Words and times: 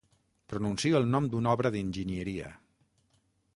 Pronuncio 0.53 1.01
el 1.01 1.05
nom 1.17 1.27
d'una 1.35 1.53
obra 1.57 1.73
d'enginyeria. 1.77 2.51